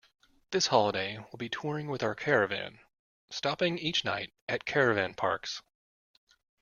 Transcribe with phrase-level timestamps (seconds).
[0.49, 2.79] This holiday we’ll be touring with our caravan,
[3.29, 5.61] stopping each night at caravan parks